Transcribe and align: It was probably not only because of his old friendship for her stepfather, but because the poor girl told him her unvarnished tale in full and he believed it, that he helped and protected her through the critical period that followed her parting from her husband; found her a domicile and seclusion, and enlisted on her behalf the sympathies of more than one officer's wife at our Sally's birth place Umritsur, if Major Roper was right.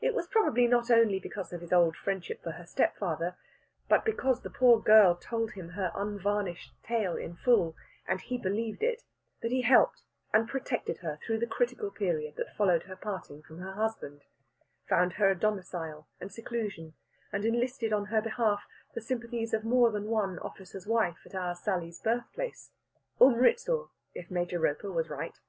It 0.00 0.14
was 0.14 0.28
probably 0.28 0.68
not 0.68 0.88
only 0.88 1.18
because 1.18 1.52
of 1.52 1.60
his 1.60 1.72
old 1.72 1.96
friendship 1.96 2.40
for 2.44 2.52
her 2.52 2.64
stepfather, 2.64 3.36
but 3.88 4.04
because 4.04 4.40
the 4.40 4.48
poor 4.48 4.78
girl 4.78 5.16
told 5.16 5.54
him 5.54 5.70
her 5.70 5.90
unvarnished 5.96 6.72
tale 6.84 7.16
in 7.16 7.34
full 7.34 7.74
and 8.06 8.20
he 8.20 8.38
believed 8.38 8.84
it, 8.84 9.02
that 9.42 9.50
he 9.50 9.62
helped 9.62 10.02
and 10.32 10.48
protected 10.48 10.98
her 10.98 11.18
through 11.26 11.40
the 11.40 11.48
critical 11.48 11.90
period 11.90 12.36
that 12.36 12.54
followed 12.56 12.84
her 12.84 12.94
parting 12.94 13.42
from 13.42 13.58
her 13.58 13.72
husband; 13.72 14.22
found 14.88 15.14
her 15.14 15.28
a 15.28 15.34
domicile 15.36 16.06
and 16.20 16.30
seclusion, 16.32 16.94
and 17.32 17.44
enlisted 17.44 17.92
on 17.92 18.04
her 18.04 18.22
behalf 18.22 18.62
the 18.94 19.00
sympathies 19.00 19.52
of 19.52 19.64
more 19.64 19.90
than 19.90 20.04
one 20.04 20.38
officer's 20.38 20.86
wife 20.86 21.18
at 21.26 21.34
our 21.34 21.56
Sally's 21.56 22.00
birth 22.00 22.32
place 22.32 22.70
Umritsur, 23.20 23.88
if 24.14 24.30
Major 24.30 24.60
Roper 24.60 24.92
was 24.92 25.10
right. 25.10 25.40